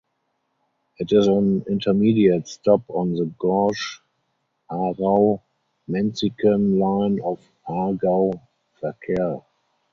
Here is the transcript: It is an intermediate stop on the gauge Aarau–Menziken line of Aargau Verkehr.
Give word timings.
It 0.97 1.11
is 1.11 1.27
an 1.27 1.63
intermediate 1.69 2.47
stop 2.47 2.81
on 2.89 3.13
the 3.13 3.25
gauge 3.39 4.01
Aarau–Menziken 4.71 6.79
line 6.79 7.21
of 7.21 7.39
Aargau 7.69 8.33
Verkehr. 8.81 9.45